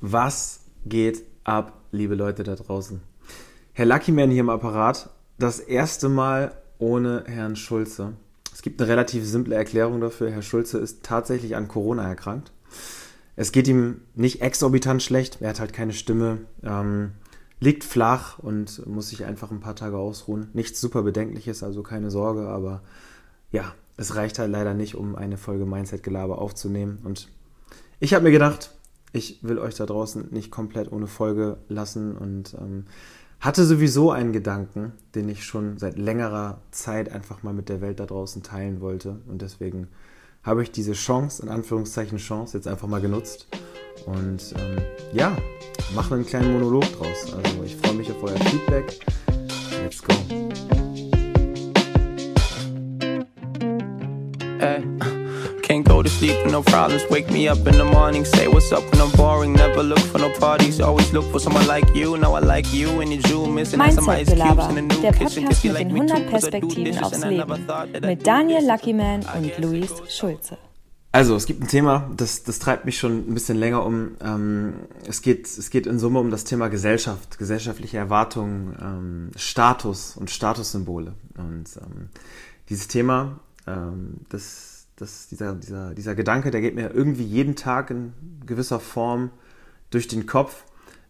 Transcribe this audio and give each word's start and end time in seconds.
Was 0.00 0.60
geht 0.84 1.22
ab, 1.44 1.80
liebe 1.90 2.14
Leute 2.14 2.42
da 2.42 2.54
draußen? 2.54 3.00
Herr 3.72 3.86
Luckyman 3.86 4.30
hier 4.30 4.40
im 4.40 4.50
Apparat. 4.50 5.08
Das 5.38 5.58
erste 5.58 6.10
Mal 6.10 6.52
ohne 6.78 7.24
Herrn 7.26 7.56
Schulze. 7.56 8.12
Es 8.52 8.60
gibt 8.60 8.80
eine 8.80 8.90
relativ 8.90 9.26
simple 9.26 9.54
Erklärung 9.54 10.00
dafür. 10.02 10.30
Herr 10.30 10.42
Schulze 10.42 10.78
ist 10.78 11.02
tatsächlich 11.02 11.56
an 11.56 11.68
Corona 11.68 12.06
erkrankt. 12.06 12.52
Es 13.36 13.52
geht 13.52 13.68
ihm 13.68 14.02
nicht 14.14 14.42
exorbitant 14.42 15.02
schlecht. 15.02 15.38
Er 15.40 15.50
hat 15.50 15.60
halt 15.60 15.72
keine 15.72 15.94
Stimme, 15.94 16.38
ähm, 16.62 17.12
liegt 17.58 17.82
flach 17.82 18.38
und 18.38 18.86
muss 18.86 19.08
sich 19.08 19.24
einfach 19.24 19.50
ein 19.50 19.60
paar 19.60 19.76
Tage 19.76 19.96
ausruhen. 19.96 20.48
Nichts 20.52 20.78
super 20.78 21.02
Bedenkliches, 21.02 21.62
also 21.62 21.82
keine 21.82 22.10
Sorge, 22.10 22.48
aber 22.48 22.82
ja, 23.50 23.74
es 23.96 24.14
reicht 24.14 24.38
halt 24.38 24.50
leider 24.50 24.74
nicht, 24.74 24.94
um 24.94 25.16
eine 25.16 25.38
Folge 25.38 25.64
Mindset-Gelaber 25.64 26.38
aufzunehmen. 26.38 26.98
Und 27.02 27.28
ich 27.98 28.12
habe 28.12 28.24
mir 28.24 28.30
gedacht, 28.32 28.75
ich 29.12 29.42
will 29.42 29.58
euch 29.58 29.74
da 29.74 29.86
draußen 29.86 30.28
nicht 30.30 30.50
komplett 30.50 30.92
ohne 30.92 31.06
Folge 31.06 31.58
lassen 31.68 32.16
und 32.16 32.54
ähm, 32.60 32.84
hatte 33.40 33.64
sowieso 33.64 34.10
einen 34.10 34.32
Gedanken, 34.32 34.92
den 35.14 35.28
ich 35.28 35.44
schon 35.44 35.78
seit 35.78 35.98
längerer 35.98 36.60
Zeit 36.70 37.12
einfach 37.12 37.42
mal 37.42 37.52
mit 37.52 37.68
der 37.68 37.80
Welt 37.80 38.00
da 38.00 38.06
draußen 38.06 38.42
teilen 38.42 38.80
wollte. 38.80 39.20
Und 39.28 39.42
deswegen 39.42 39.88
habe 40.42 40.62
ich 40.62 40.70
diese 40.70 40.92
Chance, 40.92 41.42
in 41.42 41.48
Anführungszeichen 41.48 42.18
Chance, 42.18 42.56
jetzt 42.56 42.68
einfach 42.68 42.88
mal 42.88 43.00
genutzt. 43.00 43.46
Und 44.06 44.54
ähm, 44.58 44.78
ja, 45.12 45.36
mache 45.94 46.14
einen 46.14 46.26
kleinen 46.26 46.52
Monolog 46.52 46.84
draus. 46.92 47.34
Also 47.34 47.62
ich 47.64 47.76
freue 47.76 47.94
mich 47.94 48.10
auf 48.10 48.22
euer 48.22 48.36
Feedback. 48.36 49.00
Let's 49.82 50.02
go. 50.02 50.85
To 56.06 56.12
sleep 56.12 56.36
with 56.44 56.52
no 56.52 56.62
problems. 56.62 57.02
Wake 57.10 57.28
me 57.30 57.48
up 57.48 57.58
in 57.66 57.76
the 57.78 57.84
morning. 57.84 58.24
Say 58.24 58.46
what's 58.48 58.70
up 58.72 58.82
when 58.92 59.00
I'm 59.00 59.10
boring. 59.16 59.52
Never 59.54 59.82
look 59.82 59.98
for 60.12 60.18
no 60.18 60.30
parties. 60.38 60.80
Always 60.80 61.12
look 61.12 61.24
for 61.32 61.40
someone 61.40 61.66
like 61.66 61.88
you. 61.94 62.16
Now 62.16 62.34
I 62.34 62.40
like 62.40 62.72
you 62.72 63.00
and 63.00 63.12
your 63.12 63.22
jewel 63.22 63.46
missing 63.48 63.80
some 63.90 64.08
ice 64.08 64.28
cubes 64.32 64.66
in 64.70 64.78
a 64.78 64.82
new 64.82 65.00
der 65.02 65.12
kitchen. 65.12 65.44
Podcast 65.44 65.64
you 65.64 65.72
mit 65.72 65.78
like 65.80 65.88
den 65.88 65.94
me 65.94 66.00
too 66.06 66.14
100 66.14 66.30
'cause 66.30 66.46
I 66.46 66.50
do 66.50 66.66
Perspektiven 66.68 66.84
dishes 66.84 67.02
aufs 67.02 67.22
and 67.22 67.24
I 67.32 67.36
never 67.36 67.54
Leben. 67.54 67.66
thought 67.66 67.92
that 67.92 68.02
I'd 68.04 68.06
Mit 68.06 68.26
Daniel. 68.26 68.64
Luckyman 68.66 69.24
und 69.36 69.58
Luis. 69.58 69.90
Schulze. 70.08 70.56
Also, 71.12 71.34
es 71.34 71.46
gibt 71.46 71.62
ein 71.62 71.68
Thema, 71.68 72.10
das, 72.14 72.42
das 72.44 72.58
treibt 72.58 72.84
mich 72.84 72.98
schon 72.98 73.28
ein 73.30 73.34
bisschen 73.34 73.56
länger 73.58 73.84
um. 73.86 74.16
Ähm, 74.22 74.74
es, 75.08 75.22
geht, 75.22 75.46
es 75.46 75.70
geht 75.70 75.86
in 75.86 75.98
Summe 75.98 76.20
um 76.20 76.30
das 76.30 76.44
Thema 76.44 76.68
Gesellschaft, 76.68 77.38
gesellschaftliche 77.38 77.96
Erwartungen, 77.96 78.76
ähm, 78.80 79.30
Status 79.34 80.16
und 80.16 80.30
Statussymbole. 80.30 81.14
Und 81.38 81.64
ähm, 81.80 82.10
dieses 82.68 82.86
Thema, 82.88 83.40
ähm, 83.66 84.18
das, 84.28 84.75
das, 84.96 85.28
dieser, 85.28 85.54
dieser, 85.54 85.94
dieser 85.94 86.14
Gedanke, 86.14 86.50
der 86.50 86.60
geht 86.60 86.74
mir 86.74 86.92
irgendwie 86.92 87.24
jeden 87.24 87.54
Tag 87.54 87.90
in 87.90 88.12
gewisser 88.46 88.80
Form 88.80 89.30
durch 89.90 90.08
den 90.08 90.26
Kopf. 90.26 90.64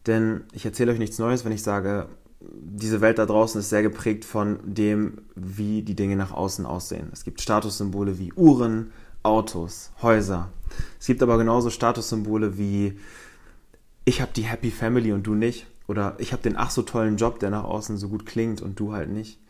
Denn 0.06 0.42
ich 0.52 0.64
erzähle 0.64 0.92
euch 0.92 0.98
nichts 0.98 1.18
Neues, 1.18 1.44
wenn 1.44 1.52
ich 1.52 1.62
sage, 1.62 2.08
diese 2.40 3.00
Welt 3.00 3.18
da 3.18 3.26
draußen 3.26 3.60
ist 3.60 3.70
sehr 3.70 3.82
geprägt 3.82 4.24
von 4.24 4.58
dem, 4.64 5.22
wie 5.34 5.82
die 5.82 5.96
Dinge 5.96 6.16
nach 6.16 6.32
außen 6.32 6.66
aussehen. 6.66 7.08
Es 7.12 7.24
gibt 7.24 7.40
Statussymbole 7.40 8.18
wie 8.18 8.32
Uhren, 8.34 8.92
Autos, 9.22 9.90
Häuser. 10.02 10.50
Es 11.00 11.06
gibt 11.06 11.22
aber 11.22 11.38
genauso 11.38 11.70
Statussymbole 11.70 12.58
wie 12.58 12.98
ich 14.04 14.20
habe 14.20 14.30
die 14.34 14.44
Happy 14.44 14.70
Family 14.70 15.12
und 15.12 15.26
du 15.26 15.34
nicht. 15.34 15.66
Oder 15.88 16.14
ich 16.18 16.32
habe 16.32 16.42
den 16.42 16.56
ach 16.56 16.70
so 16.70 16.82
tollen 16.82 17.16
Job, 17.16 17.38
der 17.40 17.50
nach 17.50 17.64
außen 17.64 17.96
so 17.96 18.08
gut 18.08 18.26
klingt 18.26 18.62
und 18.62 18.78
du 18.78 18.92
halt 18.92 19.10
nicht. 19.10 19.40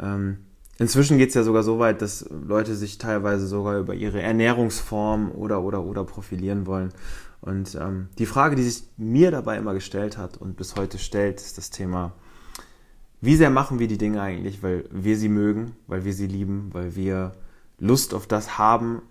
Ähm, 0.00 0.38
inzwischen 0.78 1.18
geht 1.18 1.30
es 1.30 1.34
ja 1.34 1.42
sogar 1.42 1.62
so 1.62 1.78
weit, 1.78 2.02
dass 2.02 2.28
Leute 2.30 2.74
sich 2.74 2.98
teilweise 2.98 3.46
sogar 3.46 3.78
über 3.78 3.94
ihre 3.94 4.20
Ernährungsform 4.20 5.30
oder 5.32 5.62
oder 5.62 5.82
oder 5.82 6.04
profilieren 6.04 6.66
wollen. 6.66 6.92
Und 7.40 7.76
ähm, 7.80 8.08
die 8.18 8.26
Frage, 8.26 8.56
die 8.56 8.64
sich 8.64 8.84
mir 8.96 9.30
dabei 9.30 9.56
immer 9.56 9.74
gestellt 9.74 10.18
hat 10.18 10.36
und 10.36 10.56
bis 10.56 10.76
heute 10.76 10.98
stellt, 10.98 11.40
ist 11.40 11.58
das 11.58 11.70
Thema, 11.70 12.12
wie 13.20 13.36
sehr 13.36 13.50
machen 13.50 13.78
wir 13.78 13.88
die 13.88 13.98
Dinge 13.98 14.20
eigentlich, 14.20 14.62
weil 14.62 14.84
wir 14.90 15.16
sie 15.16 15.28
mögen, 15.28 15.76
weil 15.86 16.04
wir 16.04 16.12
sie 16.12 16.26
lieben, 16.26 16.70
weil 16.72 16.96
wir 16.96 17.32
Lust 17.78 18.14
auf 18.14 18.26
das 18.26 18.58
haben, 18.58 19.02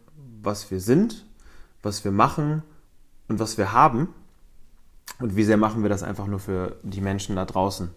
was 0.41 0.69
wir 0.71 0.79
sind, 0.79 1.25
was 1.81 2.03
wir 2.03 2.11
machen 2.11 2.63
und 3.27 3.39
was 3.39 3.57
wir 3.57 3.71
haben. 3.71 4.09
Und 5.19 5.35
wie 5.35 5.43
sehr 5.43 5.57
machen 5.57 5.81
wir 5.81 5.89
das 5.89 6.03
einfach 6.03 6.27
nur 6.27 6.39
für 6.39 6.75
die 6.83 7.01
Menschen 7.01 7.35
da 7.35 7.45
draußen. 7.45 7.89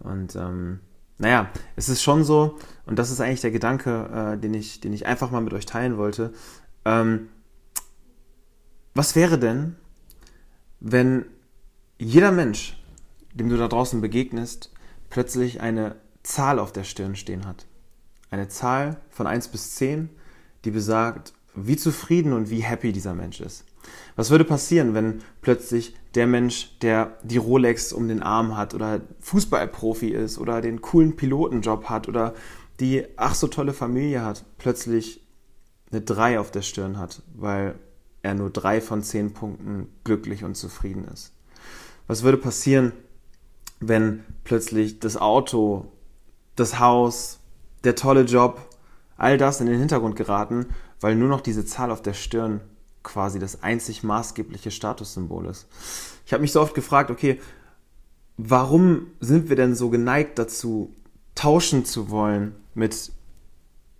Und 0.00 0.34
ähm, 0.36 0.80
naja, 1.18 1.50
es 1.76 1.88
ist 1.88 2.02
schon 2.02 2.24
so, 2.24 2.58
und 2.86 2.98
das 2.98 3.10
ist 3.10 3.20
eigentlich 3.20 3.40
der 3.40 3.50
Gedanke, 3.50 4.34
äh, 4.34 4.38
den, 4.38 4.54
ich, 4.54 4.80
den 4.80 4.92
ich 4.92 5.06
einfach 5.06 5.30
mal 5.30 5.40
mit 5.40 5.52
euch 5.52 5.66
teilen 5.66 5.98
wollte. 5.98 6.32
Ähm, 6.84 7.28
was 8.94 9.14
wäre 9.16 9.38
denn, 9.38 9.76
wenn 10.80 11.26
jeder 11.98 12.30
Mensch, 12.30 12.80
dem 13.34 13.48
du 13.48 13.56
da 13.56 13.68
draußen 13.68 14.00
begegnest, 14.00 14.72
plötzlich 15.10 15.60
eine 15.60 15.96
Zahl 16.22 16.58
auf 16.58 16.72
der 16.72 16.84
Stirn 16.84 17.16
stehen 17.16 17.46
hat? 17.46 17.66
Eine 18.30 18.48
Zahl 18.48 19.00
von 19.10 19.26
1 19.26 19.48
bis 19.48 19.74
10, 19.74 20.10
die 20.64 20.70
besagt, 20.70 21.32
wie 21.66 21.76
zufrieden 21.76 22.32
und 22.32 22.50
wie 22.50 22.60
happy 22.60 22.92
dieser 22.92 23.14
Mensch 23.14 23.40
ist. 23.40 23.64
Was 24.16 24.30
würde 24.30 24.44
passieren, 24.44 24.94
wenn 24.94 25.22
plötzlich 25.40 25.94
der 26.14 26.26
Mensch, 26.26 26.78
der 26.80 27.16
die 27.22 27.36
Rolex 27.38 27.92
um 27.92 28.08
den 28.08 28.22
Arm 28.22 28.56
hat 28.56 28.74
oder 28.74 29.00
Fußballprofi 29.20 30.08
ist 30.08 30.38
oder 30.38 30.60
den 30.60 30.82
coolen 30.82 31.16
Pilotenjob 31.16 31.88
hat 31.88 32.08
oder 32.08 32.34
die 32.80 33.04
ach 33.16 33.34
so 33.34 33.46
tolle 33.46 33.72
Familie 33.72 34.24
hat, 34.24 34.44
plötzlich 34.58 35.24
eine 35.90 36.00
3 36.00 36.40
auf 36.40 36.50
der 36.50 36.62
Stirn 36.62 36.98
hat, 36.98 37.22
weil 37.34 37.76
er 38.22 38.34
nur 38.34 38.50
drei 38.50 38.80
von 38.80 39.02
zehn 39.02 39.32
Punkten 39.32 39.88
glücklich 40.04 40.44
und 40.44 40.56
zufrieden 40.56 41.04
ist? 41.04 41.32
Was 42.06 42.22
würde 42.22 42.38
passieren, 42.38 42.92
wenn 43.80 44.24
plötzlich 44.44 44.98
das 44.98 45.16
Auto, 45.16 45.92
das 46.56 46.78
Haus, 46.78 47.38
der 47.84 47.94
tolle 47.94 48.22
Job, 48.22 48.60
all 49.16 49.38
das 49.38 49.60
in 49.60 49.66
den 49.66 49.78
Hintergrund 49.78 50.16
geraten, 50.16 50.66
weil 51.00 51.14
nur 51.14 51.28
noch 51.28 51.40
diese 51.40 51.64
Zahl 51.64 51.90
auf 51.90 52.02
der 52.02 52.14
Stirn 52.14 52.60
quasi 53.02 53.38
das 53.38 53.62
einzig 53.62 54.02
maßgebliche 54.02 54.70
Statussymbol 54.70 55.46
ist. 55.46 55.66
Ich 56.26 56.32
habe 56.32 56.42
mich 56.42 56.52
so 56.52 56.60
oft 56.60 56.74
gefragt, 56.74 57.10
okay, 57.10 57.40
warum 58.36 59.08
sind 59.20 59.48
wir 59.48 59.56
denn 59.56 59.74
so 59.74 59.90
geneigt 59.90 60.38
dazu, 60.38 60.94
tauschen 61.34 61.84
zu 61.84 62.10
wollen 62.10 62.54
mit 62.74 63.12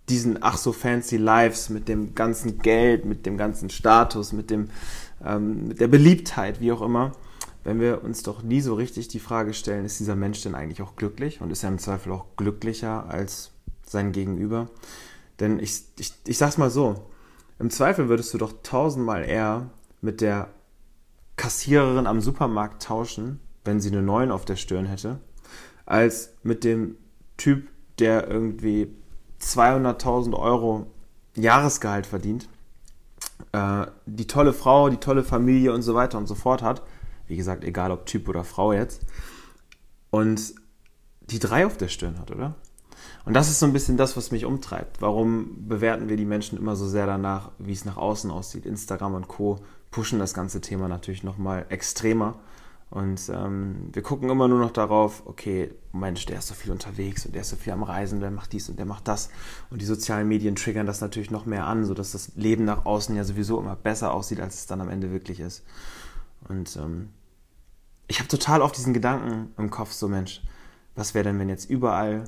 diesen 0.09 0.41
ach 0.41 0.57
so 0.57 0.73
fancy 0.73 1.17
Lives, 1.17 1.69
mit 1.69 1.87
dem 1.87 2.15
ganzen 2.15 2.59
Geld, 2.59 3.05
mit 3.05 3.25
dem 3.25 3.37
ganzen 3.37 3.69
Status, 3.69 4.31
mit 4.31 4.49
dem 4.49 4.69
ähm, 5.23 5.67
mit 5.67 5.79
der 5.79 5.87
Beliebtheit, 5.87 6.61
wie 6.61 6.71
auch 6.71 6.81
immer, 6.81 7.11
wenn 7.63 7.79
wir 7.79 8.03
uns 8.03 8.23
doch 8.23 8.41
nie 8.41 8.61
so 8.61 8.73
richtig 8.73 9.09
die 9.09 9.19
Frage 9.19 9.53
stellen, 9.53 9.85
ist 9.85 9.99
dieser 9.99 10.15
Mensch 10.15 10.41
denn 10.41 10.55
eigentlich 10.55 10.81
auch 10.81 10.95
glücklich 10.95 11.41
und 11.41 11.51
ist 11.51 11.63
er 11.63 11.69
im 11.69 11.79
Zweifel 11.79 12.11
auch 12.11 12.25
glücklicher 12.37 13.09
als 13.09 13.51
sein 13.85 14.11
Gegenüber? 14.11 14.69
Denn 15.39 15.59
ich, 15.59 15.83
ich, 15.97 16.13
ich 16.25 16.37
sag's 16.37 16.57
mal 16.57 16.69
so, 16.69 17.09
im 17.59 17.69
Zweifel 17.69 18.09
würdest 18.09 18.33
du 18.33 18.37
doch 18.37 18.53
tausendmal 18.63 19.23
eher 19.23 19.69
mit 20.01 20.21
der 20.21 20.49
Kassiererin 21.35 22.07
am 22.07 22.21
Supermarkt 22.21 22.83
tauschen, 22.83 23.39
wenn 23.63 23.79
sie 23.79 23.89
eine 23.89 24.01
9 24.01 24.31
auf 24.31 24.45
der 24.45 24.55
Stirn 24.55 24.85
hätte, 24.85 25.19
als 25.85 26.33
mit 26.43 26.63
dem 26.63 26.97
Typ, 27.37 27.69
der 27.99 28.27
irgendwie 28.27 28.93
200.000 29.41 30.37
Euro 30.37 30.87
Jahresgehalt 31.35 32.05
verdient, 32.05 32.49
äh, 33.51 33.85
die 34.05 34.27
tolle 34.27 34.53
Frau, 34.53 34.89
die 34.89 34.97
tolle 34.97 35.23
Familie 35.23 35.73
und 35.73 35.81
so 35.81 35.95
weiter 35.95 36.17
und 36.17 36.27
so 36.27 36.35
fort 36.35 36.61
hat. 36.61 36.83
Wie 37.27 37.37
gesagt, 37.37 37.63
egal 37.63 37.91
ob 37.91 38.05
Typ 38.05 38.27
oder 38.27 38.43
Frau 38.43 38.73
jetzt. 38.73 39.05
Und 40.09 40.55
die 41.21 41.39
3 41.39 41.65
auf 41.65 41.77
der 41.77 41.87
Stirn 41.87 42.19
hat, 42.19 42.31
oder? 42.31 42.55
Und 43.25 43.33
das 43.33 43.49
ist 43.49 43.59
so 43.59 43.65
ein 43.65 43.73
bisschen 43.73 43.97
das, 43.97 44.17
was 44.17 44.31
mich 44.31 44.45
umtreibt. 44.45 45.01
Warum 45.01 45.67
bewerten 45.67 46.09
wir 46.09 46.17
die 46.17 46.25
Menschen 46.25 46.57
immer 46.57 46.75
so 46.75 46.87
sehr 46.87 47.05
danach, 47.05 47.51
wie 47.59 47.73
es 47.73 47.85
nach 47.85 47.97
außen 47.97 48.31
aussieht? 48.31 48.65
Instagram 48.65 49.15
und 49.15 49.27
Co. 49.27 49.59
pushen 49.91 50.19
das 50.19 50.33
ganze 50.33 50.61
Thema 50.61 50.87
natürlich 50.87 51.23
nochmal 51.23 51.65
extremer. 51.69 52.35
Und 52.89 53.29
ähm, 53.31 53.89
wir 53.93 54.01
gucken 54.01 54.29
immer 54.31 54.47
nur 54.47 54.59
noch 54.59 54.71
darauf, 54.71 55.21
okay, 55.27 55.71
Mensch, 55.91 56.25
der 56.25 56.39
ist 56.39 56.47
so 56.47 56.55
viel 56.55 56.71
unterwegs 56.71 57.23
und 57.25 57.35
der 57.35 57.41
ist 57.41 57.49
so 57.49 57.55
viel 57.55 57.71
am 57.71 57.83
Reisen, 57.83 58.19
der 58.19 58.31
macht 58.31 58.51
dies 58.51 58.67
und 58.67 58.79
der 58.79 58.87
macht 58.87 59.07
das. 59.07 59.29
Und 59.69 59.81
die 59.81 59.85
sozialen 59.85 60.27
Medien 60.27 60.55
triggern 60.55 60.87
das 60.87 60.99
natürlich 60.99 61.29
noch 61.29 61.45
mehr 61.45 61.67
an, 61.67 61.85
sodass 61.85 62.13
das 62.13 62.31
Leben 62.35 62.65
nach 62.65 62.85
außen 62.85 63.15
ja 63.15 63.23
sowieso 63.23 63.59
immer 63.59 63.75
besser 63.75 64.11
aussieht, 64.11 64.39
als 64.39 64.55
es 64.55 64.65
dann 64.65 64.81
am 64.81 64.89
Ende 64.89 65.11
wirklich 65.11 65.39
ist. 65.39 65.63
Und 66.47 66.77
ähm, 66.77 67.09
ich 68.07 68.17
habe 68.17 68.27
total 68.27 68.63
oft 68.63 68.75
diesen 68.75 68.93
Gedanken 68.93 69.53
im 69.57 69.69
Kopf, 69.69 69.91
so 69.91 70.07
Mensch, 70.07 70.41
was 70.95 71.13
wäre 71.13 71.25
denn, 71.25 71.37
wenn 71.37 71.49
jetzt 71.49 71.69
überall 71.69 72.23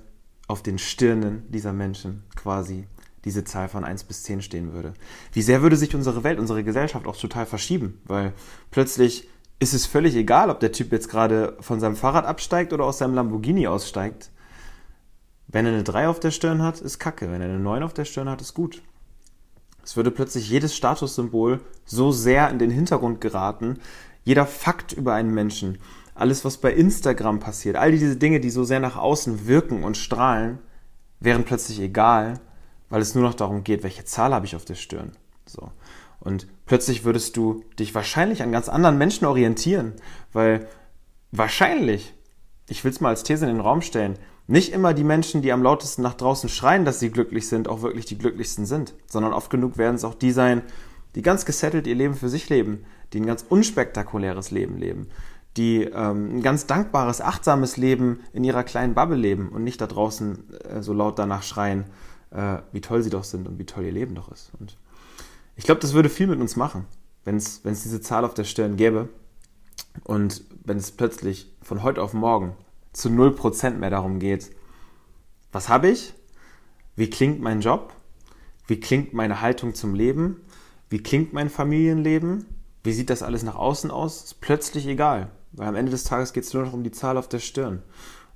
auf 0.51 0.61
den 0.61 0.77
Stirnen 0.77 1.49
dieser 1.49 1.71
Menschen 1.71 2.23
quasi 2.35 2.85
diese 3.23 3.43
Zahl 3.45 3.69
von 3.69 3.85
1 3.85 4.03
bis 4.03 4.23
10 4.23 4.41
stehen 4.41 4.73
würde. 4.73 4.93
Wie 5.31 5.41
sehr 5.41 5.61
würde 5.61 5.77
sich 5.77 5.95
unsere 5.95 6.23
Welt, 6.23 6.39
unsere 6.39 6.63
Gesellschaft 6.63 7.07
auch 7.07 7.15
total 7.15 7.45
verschieben, 7.45 8.01
weil 8.05 8.33
plötzlich 8.69 9.29
ist 9.59 9.73
es 9.73 9.85
völlig 9.85 10.15
egal, 10.15 10.49
ob 10.49 10.59
der 10.59 10.71
Typ 10.71 10.91
jetzt 10.91 11.07
gerade 11.07 11.55
von 11.61 11.79
seinem 11.79 11.95
Fahrrad 11.95 12.25
absteigt 12.25 12.73
oder 12.73 12.83
aus 12.83 12.97
seinem 12.97 13.13
Lamborghini 13.13 13.67
aussteigt. 13.67 14.31
Wenn 15.47 15.65
er 15.65 15.73
eine 15.73 15.83
3 15.83 16.09
auf 16.09 16.19
der 16.19 16.31
Stirn 16.31 16.61
hat, 16.61 16.81
ist 16.81 16.99
kacke. 16.99 17.31
Wenn 17.31 17.41
er 17.41 17.47
eine 17.49 17.59
9 17.59 17.83
auf 17.83 17.93
der 17.93 18.05
Stirn 18.05 18.29
hat, 18.29 18.41
ist 18.41 18.53
gut. 18.53 18.81
Es 19.83 19.95
würde 19.95 20.11
plötzlich 20.11 20.49
jedes 20.49 20.75
Statussymbol 20.75 21.59
so 21.85 22.11
sehr 22.11 22.49
in 22.49 22.59
den 22.59 22.71
Hintergrund 22.71 23.21
geraten, 23.21 23.79
jeder 24.23 24.45
Fakt 24.45 24.93
über 24.93 25.13
einen 25.13 25.33
Menschen, 25.33 25.79
alles, 26.13 26.45
was 26.45 26.57
bei 26.57 26.71
Instagram 26.73 27.39
passiert, 27.39 27.75
all 27.75 27.91
diese 27.91 28.15
Dinge, 28.15 28.39
die 28.39 28.49
so 28.49 28.63
sehr 28.63 28.79
nach 28.79 28.95
außen 28.95 29.47
wirken 29.47 29.83
und 29.83 29.97
strahlen, 29.97 30.59
wären 31.19 31.45
plötzlich 31.45 31.79
egal, 31.79 32.39
weil 32.89 33.01
es 33.01 33.15
nur 33.15 33.23
noch 33.23 33.33
darum 33.33 33.63
geht, 33.63 33.83
welche 33.83 34.05
Zahl 34.05 34.33
habe 34.33 34.45
ich 34.45 34.55
auf 34.55 34.65
der 34.65 34.75
Stirn. 34.75 35.13
So. 35.45 35.71
Und 36.19 36.47
plötzlich 36.65 37.03
würdest 37.03 37.35
du 37.37 37.63
dich 37.79 37.95
wahrscheinlich 37.95 38.43
an 38.43 38.51
ganz 38.51 38.69
anderen 38.69 38.97
Menschen 38.97 39.25
orientieren, 39.25 39.93
weil 40.33 40.67
wahrscheinlich, 41.31 42.13
ich 42.67 42.83
will 42.83 42.91
es 42.91 43.01
mal 43.01 43.09
als 43.09 43.23
These 43.23 43.45
in 43.45 43.53
den 43.53 43.61
Raum 43.61 43.81
stellen, 43.81 44.17
nicht 44.51 44.73
immer 44.73 44.93
die 44.93 45.05
Menschen, 45.05 45.41
die 45.41 45.53
am 45.53 45.63
lautesten 45.63 46.01
nach 46.01 46.13
draußen 46.13 46.49
schreien, 46.49 46.83
dass 46.83 46.99
sie 46.99 47.09
glücklich 47.09 47.47
sind, 47.47 47.69
auch 47.69 47.81
wirklich 47.81 48.05
die 48.05 48.17
glücklichsten 48.17 48.65
sind, 48.65 48.93
sondern 49.07 49.31
oft 49.31 49.49
genug 49.49 49.77
werden 49.77 49.95
es 49.95 50.03
auch 50.03 50.13
die 50.13 50.33
sein, 50.33 50.61
die 51.15 51.21
ganz 51.21 51.45
gesettelt 51.45 51.87
ihr 51.87 51.95
Leben 51.95 52.15
für 52.15 52.27
sich 52.27 52.49
leben, 52.49 52.83
die 53.13 53.21
ein 53.21 53.25
ganz 53.25 53.45
unspektakuläres 53.47 54.51
Leben 54.51 54.77
leben, 54.77 55.07
die 55.55 55.83
ähm, 55.83 56.35
ein 56.35 56.41
ganz 56.41 56.67
dankbares, 56.67 57.21
achtsames 57.21 57.77
Leben 57.77 58.19
in 58.33 58.43
ihrer 58.43 58.65
kleinen 58.65 58.93
Bubble 58.93 59.15
leben 59.15 59.47
und 59.49 59.63
nicht 59.63 59.79
da 59.79 59.87
draußen 59.87 60.53
äh, 60.65 60.81
so 60.81 60.91
laut 60.91 61.17
danach 61.17 61.43
schreien, 61.43 61.85
äh, 62.31 62.57
wie 62.73 62.81
toll 62.81 63.03
sie 63.03 63.09
doch 63.09 63.23
sind 63.23 63.47
und 63.47 63.57
wie 63.57 63.65
toll 63.65 63.85
ihr 63.85 63.93
Leben 63.93 64.15
doch 64.15 64.29
ist. 64.33 64.51
Und 64.59 64.75
ich 65.55 65.63
glaube, 65.63 65.79
das 65.79 65.93
würde 65.93 66.09
viel 66.09 66.27
mit 66.27 66.41
uns 66.41 66.57
machen, 66.57 66.87
wenn 67.23 67.37
es 67.37 67.61
diese 67.63 68.01
Zahl 68.01 68.25
auf 68.25 68.33
der 68.33 68.43
Stirn 68.43 68.75
gäbe 68.75 69.07
und 70.03 70.43
wenn 70.65 70.75
es 70.75 70.91
plötzlich 70.91 71.55
von 71.61 71.83
heute 71.83 72.01
auf 72.01 72.13
morgen 72.13 72.53
zu 72.93 73.09
0% 73.09 73.71
mehr 73.71 73.89
darum 73.89 74.19
geht, 74.19 74.51
was 75.51 75.69
habe 75.69 75.89
ich, 75.89 76.13
wie 76.95 77.09
klingt 77.09 77.41
mein 77.41 77.61
Job, 77.61 77.93
wie 78.67 78.79
klingt 78.79 79.13
meine 79.13 79.41
Haltung 79.41 79.73
zum 79.73 79.95
Leben, 79.95 80.41
wie 80.89 81.01
klingt 81.01 81.33
mein 81.33 81.49
Familienleben, 81.49 82.45
wie 82.83 82.93
sieht 82.93 83.09
das 83.09 83.23
alles 83.23 83.43
nach 83.43 83.55
außen 83.55 83.91
aus, 83.91 84.23
ist 84.23 84.41
plötzlich 84.41 84.87
egal. 84.87 85.31
Weil 85.51 85.67
am 85.67 85.75
Ende 85.75 85.91
des 85.91 86.03
Tages 86.03 86.33
geht 86.33 86.45
es 86.45 86.53
nur 86.53 86.63
noch 86.63 86.73
um 86.73 86.83
die 86.83 86.91
Zahl 86.91 87.17
auf 87.17 87.27
der 87.27 87.39
Stirn. 87.39 87.83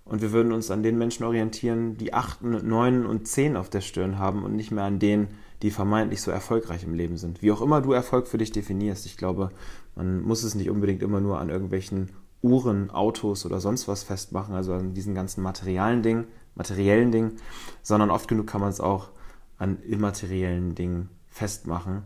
Und 0.03 0.21
wir 0.21 0.31
würden 0.31 0.51
uns 0.51 0.69
an 0.69 0.83
den 0.83 0.97
Menschen 0.97 1.23
orientieren, 1.23 1.97
die 1.97 2.13
8, 2.13 2.43
9 2.43 3.05
und 3.05 3.27
10 3.27 3.57
auf 3.57 3.69
der 3.69 3.81
Stirn 3.81 4.19
haben 4.19 4.43
und 4.43 4.55
nicht 4.55 4.71
mehr 4.71 4.83
an 4.83 4.99
denen, 4.99 5.29
die 5.61 5.71
vermeintlich 5.71 6.21
so 6.21 6.29
erfolgreich 6.29 6.83
im 6.83 6.93
Leben 6.93 7.17
sind. 7.17 7.41
Wie 7.41 7.51
auch 7.51 7.61
immer 7.61 7.81
du 7.81 7.91
Erfolg 7.91 8.27
für 8.27 8.37
dich 8.37 8.51
definierst. 8.51 9.05
Ich 9.07 9.17
glaube, 9.17 9.49
man 9.95 10.21
muss 10.21 10.43
es 10.43 10.53
nicht 10.53 10.69
unbedingt 10.69 11.01
immer 11.01 11.21
nur 11.21 11.39
an 11.39 11.49
irgendwelchen 11.49 12.11
Uhren, 12.45 12.91
Autos 12.91 13.45
oder 13.45 13.59
sonst 13.59 13.87
was 13.87 14.03
festmachen, 14.03 14.53
also 14.53 14.73
an 14.73 14.93
diesen 14.93 15.15
ganzen 15.15 15.41
materialen 15.41 16.03
Dingen, 16.03 16.25
materiellen 16.53 17.11
Dingen, 17.11 17.37
sondern 17.81 18.11
oft 18.11 18.27
genug 18.27 18.45
kann 18.45 18.61
man 18.61 18.69
es 18.69 18.79
auch 18.79 19.09
an 19.57 19.81
immateriellen 19.81 20.75
Dingen 20.75 21.09
festmachen, 21.27 22.03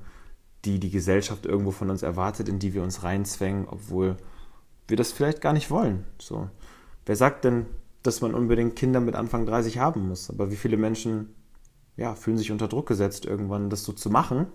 die 0.63 0.79
die 0.79 0.91
Gesellschaft 0.91 1.45
irgendwo 1.45 1.71
von 1.71 1.89
uns 1.89 2.03
erwartet, 2.03 2.47
in 2.47 2.59
die 2.59 2.73
wir 2.73 2.83
uns 2.83 3.03
reinzwängen, 3.03 3.67
obwohl 3.67 4.15
wir 4.87 4.95
das 4.95 5.11
vielleicht 5.11 5.41
gar 5.41 5.53
nicht 5.53 5.69
wollen. 5.69 6.05
So. 6.19 6.49
Wer 7.05 7.17
sagt 7.17 7.43
denn, 7.43 7.65
dass 8.01 8.21
man 8.21 8.33
unbedingt 8.33 8.77
Kinder 8.77 9.01
mit 9.01 9.15
Anfang 9.15 9.45
30 9.45 9.77
haben 9.77 10.07
muss? 10.07 10.29
Aber 10.29 10.51
wie 10.51 10.55
viele 10.55 10.77
Menschen 10.77 11.35
ja, 11.97 12.15
fühlen 12.15 12.37
sich 12.37 12.51
unter 12.51 12.69
Druck 12.69 12.87
gesetzt, 12.87 13.25
irgendwann 13.25 13.69
das 13.69 13.83
so 13.83 13.91
zu 13.91 14.09
machen, 14.09 14.47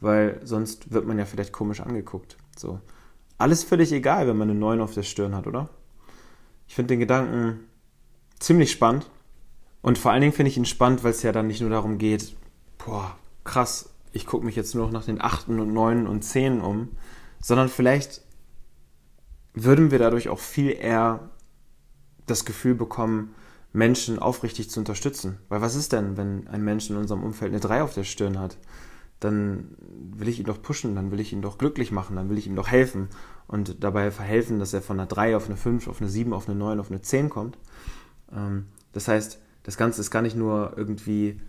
weil 0.00 0.40
sonst 0.42 0.92
wird 0.92 1.06
man 1.06 1.18
ja 1.18 1.24
vielleicht 1.24 1.52
komisch 1.52 1.80
angeguckt. 1.80 2.36
So. 2.56 2.80
Alles 3.40 3.64
völlig 3.64 3.90
egal, 3.92 4.28
wenn 4.28 4.36
man 4.36 4.50
eine 4.50 4.58
9 4.58 4.82
auf 4.82 4.92
der 4.92 5.02
Stirn 5.02 5.34
hat, 5.34 5.46
oder? 5.46 5.70
Ich 6.68 6.74
finde 6.74 6.88
den 6.88 7.00
Gedanken 7.00 7.60
ziemlich 8.38 8.70
spannend. 8.70 9.10
Und 9.80 9.96
vor 9.96 10.12
allen 10.12 10.20
Dingen 10.20 10.34
finde 10.34 10.50
ich 10.50 10.58
ihn 10.58 10.66
spannend, 10.66 11.02
weil 11.04 11.12
es 11.12 11.22
ja 11.22 11.32
dann 11.32 11.46
nicht 11.46 11.62
nur 11.62 11.70
darum 11.70 11.96
geht, 11.96 12.36
boah, 12.76 13.16
krass, 13.44 13.94
ich 14.12 14.26
gucke 14.26 14.44
mich 14.44 14.56
jetzt 14.56 14.74
nur 14.74 14.84
noch 14.84 14.92
nach 14.92 15.06
den 15.06 15.22
8 15.22 15.48
und 15.48 15.72
9 15.72 16.06
und 16.06 16.22
10 16.22 16.60
um, 16.60 16.90
sondern 17.40 17.70
vielleicht 17.70 18.20
würden 19.54 19.90
wir 19.90 19.98
dadurch 19.98 20.28
auch 20.28 20.38
viel 20.38 20.72
eher 20.72 21.30
das 22.26 22.44
Gefühl 22.44 22.74
bekommen, 22.74 23.34
Menschen 23.72 24.18
aufrichtig 24.18 24.68
zu 24.68 24.80
unterstützen. 24.80 25.38
Weil 25.48 25.62
was 25.62 25.76
ist 25.76 25.92
denn, 25.92 26.18
wenn 26.18 26.46
ein 26.48 26.62
Mensch 26.62 26.90
in 26.90 26.96
unserem 26.96 27.24
Umfeld 27.24 27.52
eine 27.52 27.60
3 27.60 27.84
auf 27.84 27.94
der 27.94 28.04
Stirn 28.04 28.38
hat? 28.38 28.58
Dann 29.20 29.76
will 29.80 30.28
ich 30.28 30.38
ihn 30.38 30.46
doch 30.46 30.60
pushen, 30.62 30.94
dann 30.94 31.10
will 31.10 31.20
ich 31.20 31.32
ihn 31.32 31.42
doch 31.42 31.58
glücklich 31.58 31.92
machen, 31.92 32.16
dann 32.16 32.30
will 32.30 32.38
ich 32.38 32.46
ihm 32.46 32.56
doch 32.56 32.68
helfen 32.68 33.08
und 33.46 33.84
dabei 33.84 34.10
verhelfen, 34.10 34.58
dass 34.58 34.72
er 34.72 34.82
von 34.82 34.98
einer 34.98 35.06
3 35.06 35.36
auf 35.36 35.46
eine 35.46 35.56
5, 35.56 35.88
auf 35.88 36.00
eine 36.00 36.10
7, 36.10 36.32
auf 36.32 36.48
eine 36.48 36.58
9, 36.58 36.80
auf 36.80 36.90
eine 36.90 37.02
10 37.02 37.28
kommt. 37.28 37.58
Ähm, 38.34 38.66
das 38.92 39.08
heißt, 39.08 39.38
das 39.62 39.76
Ganze 39.76 40.00
ist 40.00 40.10
gar 40.10 40.22
nicht 40.22 40.36
nur 40.36 40.72
irgendwie 40.76 41.40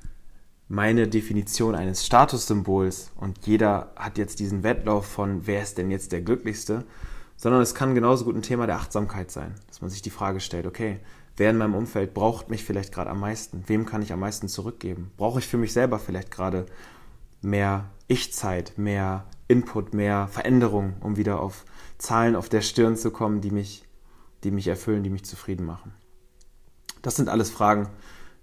meine 0.68 1.08
Definition 1.08 1.76
eines 1.76 2.06
Statussymbols 2.06 3.12
und 3.18 3.46
jeder 3.46 3.92
hat 3.96 4.18
jetzt 4.18 4.40
diesen 4.40 4.64
Wettlauf 4.64 5.06
von, 5.06 5.46
wer 5.46 5.62
ist 5.62 5.78
denn 5.78 5.92
jetzt 5.92 6.12
der 6.12 6.22
Glücklichste, 6.22 6.86
sondern 7.36 7.62
es 7.62 7.76
kann 7.76 7.96
genauso 7.96 8.26
gut 8.26 8.36
ein 8.36 8.42
Thema 8.42 8.68
der 8.68 8.78
Achtsamkeit 8.78 9.32
sein, 9.32 9.56
dass 9.68 9.82
man 9.82 9.90
sich 9.90 10.02
die 10.02 10.12
Frage 10.12 10.40
stellt, 10.40 10.66
okay, 10.66 11.00
wer 11.36 11.50
in 11.50 11.58
meinem 11.58 11.76
Umfeld 11.76 12.14
braucht 12.14 12.50
mich 12.50 12.64
vielleicht 12.64 12.94
gerade 12.94 13.10
am 13.10 13.20
meisten? 13.20 13.64
Wem 13.68 13.86
kann 13.86 14.02
ich 14.02 14.14
am 14.14 14.20
meisten 14.20 14.48
zurückgeben? 14.48 15.12
Brauche 15.18 15.40
ich 15.40 15.48
für 15.48 15.58
mich 15.58 15.74
selber 15.74 16.00
vielleicht 16.00 16.32
gerade 16.32 16.66
mehr 17.42 17.90
Ich-Zeit, 18.08 18.78
mehr 18.78 19.26
Input, 19.48 19.94
mehr 19.94 20.28
Veränderung, 20.28 20.96
um 21.02 21.18
wieder 21.18 21.42
auf 21.42 21.66
Zahlen 21.98 22.36
auf 22.36 22.50
der 22.50 22.62
Stirn 22.62 22.96
zu 22.96 23.12
kommen, 23.12 23.42
die 23.42 23.52
mich, 23.52 23.84
die 24.44 24.52
mich 24.52 24.68
erfüllen, 24.68 25.04
die 25.04 25.10
mich 25.10 25.26
zufrieden 25.26 25.66
machen? 25.66 25.94
Das 27.02 27.16
sind 27.16 27.30
alles 27.30 27.50
Fragen, 27.50 27.90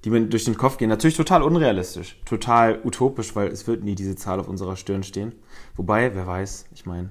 die 0.04 0.10
mir 0.10 0.26
durch 0.26 0.44
den 0.44 0.56
Kopf 0.56 0.76
gehen. 0.76 0.88
Natürlich 0.88 1.16
total 1.16 1.42
unrealistisch, 1.42 2.20
total 2.24 2.80
utopisch, 2.84 3.34
weil 3.34 3.48
es 3.48 3.66
wird 3.66 3.82
nie 3.84 3.94
diese 3.94 4.16
Zahl 4.16 4.40
auf 4.40 4.48
unserer 4.48 4.76
Stirn 4.76 5.02
stehen. 5.02 5.32
Wobei, 5.76 6.14
wer 6.14 6.26
weiß, 6.26 6.66
ich 6.72 6.86
meine, 6.86 7.10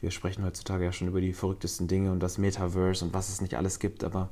wir 0.00 0.10
sprechen 0.10 0.44
heutzutage 0.44 0.84
ja 0.84 0.92
schon 0.92 1.08
über 1.08 1.20
die 1.20 1.32
verrücktesten 1.32 1.88
Dinge 1.88 2.12
und 2.12 2.20
das 2.20 2.38
Metaverse 2.38 3.04
und 3.04 3.14
was 3.14 3.28
es 3.28 3.40
nicht 3.40 3.54
alles 3.54 3.78
gibt, 3.78 4.04
aber 4.04 4.30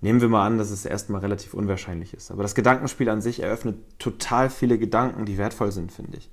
nehmen 0.00 0.20
wir 0.20 0.28
mal 0.28 0.46
an, 0.46 0.58
dass 0.58 0.70
es 0.70 0.84
erstmal 0.84 1.20
relativ 1.20 1.54
unwahrscheinlich 1.54 2.14
ist. 2.14 2.30
Aber 2.30 2.42
das 2.42 2.54
Gedankenspiel 2.54 3.08
an 3.08 3.20
sich 3.20 3.40
eröffnet 3.40 3.76
total 3.98 4.50
viele 4.50 4.78
Gedanken, 4.78 5.24
die 5.24 5.38
wertvoll 5.38 5.72
sind, 5.72 5.92
finde 5.92 6.18
ich. 6.18 6.30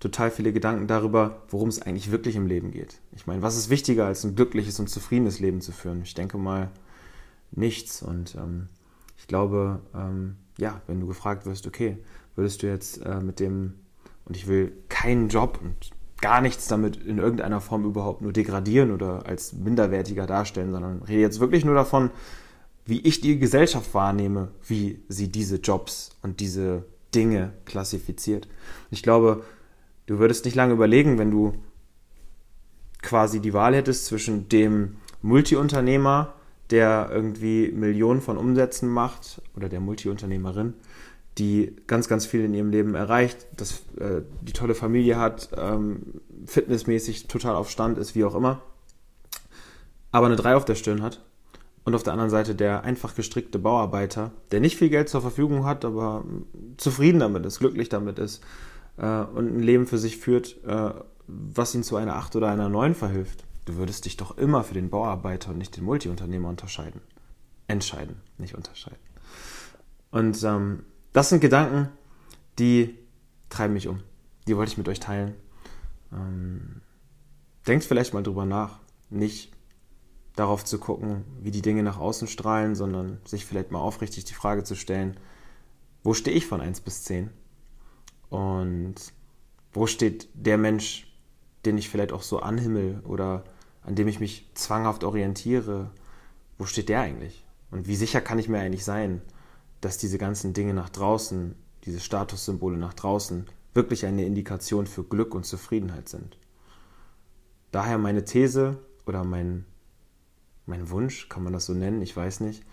Total 0.00 0.30
viele 0.30 0.52
Gedanken 0.52 0.88
darüber, 0.88 1.42
worum 1.48 1.68
es 1.68 1.80
eigentlich 1.80 2.10
wirklich 2.10 2.34
im 2.34 2.46
Leben 2.46 2.72
geht. 2.72 3.00
Ich 3.14 3.26
meine, 3.26 3.42
was 3.42 3.56
ist 3.56 3.70
wichtiger, 3.70 4.06
als 4.06 4.24
ein 4.24 4.34
glückliches 4.34 4.80
und 4.80 4.88
zufriedenes 4.88 5.38
Leben 5.38 5.60
zu 5.60 5.70
führen? 5.70 6.02
Ich 6.02 6.14
denke 6.14 6.38
mal, 6.38 6.70
nichts. 7.52 8.02
Und 8.02 8.34
ähm, 8.34 8.68
ich 9.16 9.26
glaube, 9.28 9.80
ähm, 9.94 10.36
ja, 10.58 10.80
wenn 10.86 11.00
du 11.00 11.06
gefragt 11.06 11.46
wirst, 11.46 11.66
okay, 11.66 11.98
würdest 12.34 12.62
du 12.62 12.66
jetzt 12.66 12.98
äh, 13.04 13.20
mit 13.20 13.40
dem, 13.40 13.74
und 14.24 14.36
ich 14.36 14.46
will 14.48 14.72
keinen 14.88 15.28
Job 15.28 15.60
und 15.62 15.90
gar 16.20 16.40
nichts 16.40 16.68
damit 16.68 16.96
in 16.96 17.18
irgendeiner 17.18 17.60
Form 17.60 17.84
überhaupt 17.84 18.22
nur 18.22 18.32
degradieren 18.32 18.92
oder 18.92 19.26
als 19.26 19.52
minderwertiger 19.52 20.26
darstellen, 20.26 20.70
sondern 20.70 21.02
rede 21.02 21.20
jetzt 21.20 21.40
wirklich 21.40 21.64
nur 21.64 21.74
davon, 21.74 22.10
wie 22.84 23.00
ich 23.00 23.20
die 23.20 23.38
Gesellschaft 23.38 23.94
wahrnehme, 23.94 24.48
wie 24.66 25.00
sie 25.08 25.28
diese 25.28 25.56
Jobs 25.56 26.16
und 26.22 26.40
diese 26.40 26.84
Dinge 27.14 27.52
klassifiziert. 27.64 28.48
Ich 28.90 29.02
glaube, 29.02 29.44
du 30.06 30.18
würdest 30.18 30.44
nicht 30.44 30.54
lange 30.54 30.72
überlegen, 30.72 31.18
wenn 31.18 31.30
du 31.30 31.54
quasi 33.02 33.40
die 33.40 33.52
Wahl 33.52 33.74
hättest 33.74 34.06
zwischen 34.06 34.48
dem 34.48 34.96
Multiunternehmer, 35.20 36.34
der 36.70 37.10
irgendwie 37.12 37.70
Millionen 37.70 38.20
von 38.20 38.38
Umsätzen 38.38 38.88
macht, 38.88 39.42
oder 39.56 39.68
der 39.68 39.80
Multiunternehmerin, 39.80 40.74
die 41.38 41.76
ganz, 41.86 42.08
ganz 42.08 42.26
viel 42.26 42.44
in 42.44 42.54
ihrem 42.54 42.70
Leben 42.70 42.94
erreicht, 42.94 43.46
das, 43.56 43.82
äh, 43.98 44.22
die 44.42 44.52
tolle 44.52 44.74
Familie 44.74 45.18
hat, 45.18 45.50
ähm, 45.56 46.20
fitnessmäßig 46.46 47.28
total 47.28 47.56
auf 47.56 47.70
Stand 47.70 47.98
ist, 47.98 48.14
wie 48.14 48.24
auch 48.24 48.34
immer, 48.34 48.62
aber 50.10 50.26
eine 50.26 50.36
3 50.36 50.56
auf 50.56 50.64
der 50.64 50.74
Stirn 50.74 51.02
hat. 51.02 51.22
Und 51.84 51.94
auf 51.94 52.02
der 52.02 52.12
anderen 52.12 52.30
Seite 52.30 52.54
der 52.54 52.84
einfach 52.84 53.14
gestrickte 53.14 53.58
Bauarbeiter, 53.58 54.30
der 54.52 54.60
nicht 54.60 54.76
viel 54.76 54.88
Geld 54.88 55.08
zur 55.08 55.20
Verfügung 55.20 55.64
hat, 55.64 55.84
aber 55.84 56.24
zufrieden 56.76 57.18
damit 57.18 57.44
ist, 57.44 57.58
glücklich 57.58 57.88
damit 57.88 58.18
ist 58.18 58.42
äh, 58.98 59.22
und 59.22 59.56
ein 59.56 59.60
Leben 59.60 59.86
für 59.86 59.98
sich 59.98 60.18
führt, 60.18 60.62
äh, 60.64 60.92
was 61.26 61.74
ihn 61.74 61.82
zu 61.82 61.96
einer 61.96 62.16
8 62.16 62.36
oder 62.36 62.50
einer 62.50 62.68
9 62.68 62.94
verhilft. 62.94 63.44
Du 63.64 63.76
würdest 63.76 64.04
dich 64.04 64.16
doch 64.16 64.38
immer 64.38 64.64
für 64.64 64.74
den 64.74 64.90
Bauarbeiter 64.90 65.50
und 65.50 65.58
nicht 65.58 65.76
den 65.76 65.84
Multiunternehmer 65.84 66.48
unterscheiden. 66.48 67.00
Entscheiden, 67.68 68.16
nicht 68.38 68.54
unterscheiden. 68.54 68.98
Und 70.10 70.42
ähm, 70.42 70.84
das 71.12 71.28
sind 71.28 71.40
Gedanken, 71.40 71.88
die 72.58 72.98
treiben 73.48 73.74
mich 73.74 73.88
um. 73.88 74.00
Die 74.46 74.56
wollte 74.56 74.72
ich 74.72 74.78
mit 74.78 74.88
euch 74.88 75.00
teilen. 75.00 75.34
Ähm, 76.12 76.82
denkt 77.66 77.84
vielleicht 77.84 78.14
mal 78.14 78.22
drüber 78.22 78.44
nach. 78.44 78.78
Nicht 79.10 79.52
darauf 80.36 80.64
zu 80.64 80.78
gucken, 80.78 81.24
wie 81.40 81.50
die 81.50 81.62
Dinge 81.62 81.82
nach 81.82 81.98
außen 81.98 82.28
strahlen, 82.28 82.74
sondern 82.74 83.20
sich 83.24 83.44
vielleicht 83.44 83.70
mal 83.70 83.80
aufrichtig 83.80 84.24
die 84.24 84.34
Frage 84.34 84.64
zu 84.64 84.74
stellen, 84.74 85.18
wo 86.02 86.14
stehe 86.14 86.36
ich 86.36 86.46
von 86.46 86.60
1 86.60 86.80
bis 86.80 87.04
10? 87.04 87.30
Und 88.30 88.94
wo 89.72 89.86
steht 89.86 90.28
der 90.34 90.58
Mensch, 90.58 91.06
den 91.64 91.78
ich 91.78 91.88
vielleicht 91.88 92.12
auch 92.12 92.22
so 92.22 92.40
anhimmel 92.40 93.00
oder 93.04 93.44
an 93.82 93.94
dem 93.94 94.08
ich 94.08 94.20
mich 94.20 94.50
zwanghaft 94.54 95.04
orientiere? 95.04 95.90
Wo 96.58 96.64
steht 96.64 96.88
der 96.88 97.00
eigentlich? 97.00 97.44
Und 97.70 97.86
wie 97.86 97.96
sicher 97.96 98.20
kann 98.20 98.38
ich 98.38 98.48
mir 98.48 98.60
eigentlich 98.60 98.84
sein, 98.84 99.22
dass 99.80 99.98
diese 99.98 100.18
ganzen 100.18 100.52
Dinge 100.52 100.74
nach 100.74 100.88
draußen, 100.88 101.54
diese 101.84 102.00
Statussymbole 102.00 102.78
nach 102.78 102.94
draußen, 102.94 103.46
wirklich 103.74 104.06
eine 104.06 104.24
Indikation 104.24 104.86
für 104.86 105.04
Glück 105.04 105.34
und 105.34 105.44
Zufriedenheit 105.44 106.08
sind. 106.08 106.38
Daher 107.70 107.98
meine 107.98 108.24
These 108.24 108.78
oder 109.06 109.24
mein, 109.24 109.64
mein 110.66 110.90
Wunsch, 110.90 111.28
kann 111.28 111.42
man 111.42 111.52
das 111.52 111.66
so 111.66 111.74
nennen, 111.74 112.02
ich 112.02 112.16
weiß 112.16 112.40
nicht. 112.40 112.64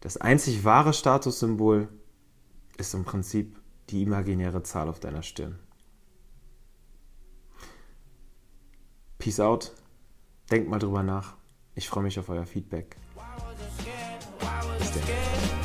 Das 0.00 0.16
einzig 0.16 0.64
wahre 0.64 0.92
Statussymbol 0.92 1.88
ist 2.76 2.94
im 2.94 3.04
Prinzip 3.04 3.56
die 3.90 4.02
imaginäre 4.02 4.62
Zahl 4.62 4.88
auf 4.88 5.00
deiner 5.00 5.22
Stirn. 5.22 5.58
Peace 9.18 9.40
out. 9.40 9.72
Denkt 10.50 10.68
mal 10.68 10.78
drüber 10.78 11.02
nach. 11.02 11.36
Ich 11.74 11.88
freue 11.88 12.04
mich 12.04 12.18
auf 12.18 12.28
euer 12.28 12.46
Feedback. 12.46 12.96
Bis 14.78 14.92
dann. 14.92 15.55